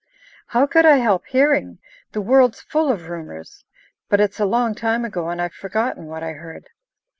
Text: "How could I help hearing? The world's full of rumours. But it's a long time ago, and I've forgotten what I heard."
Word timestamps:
"How 0.47 0.65
could 0.65 0.83
I 0.83 0.95
help 0.95 1.27
hearing? 1.27 1.77
The 2.13 2.21
world's 2.21 2.59
full 2.59 2.91
of 2.91 3.07
rumours. 3.07 3.65
But 4.09 4.19
it's 4.19 4.39
a 4.39 4.47
long 4.49 4.73
time 4.73 5.05
ago, 5.05 5.29
and 5.29 5.39
I've 5.39 5.53
forgotten 5.53 6.07
what 6.07 6.23
I 6.23 6.31
heard." 6.33 6.69